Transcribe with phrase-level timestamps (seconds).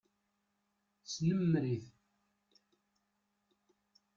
[1.11, 1.85] Snemmer-it.